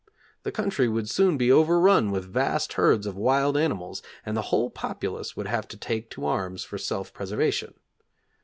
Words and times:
The 0.41 0.51
country 0.51 0.87
would 0.89 1.07
soon 1.07 1.37
be 1.37 1.51
overrun 1.51 2.09
with 2.09 2.25
vast 2.25 2.73
herds 2.73 3.05
of 3.05 3.15
wild 3.15 3.55
animals 3.55 4.01
and 4.25 4.35
the 4.35 4.41
whole 4.49 4.71
populace 4.71 5.37
would 5.37 5.45
have 5.45 5.67
to 5.67 5.77
take 5.77 6.09
to 6.09 6.25
arms 6.25 6.63
for 6.63 6.79
self 6.79 7.13
preservation. 7.13 7.75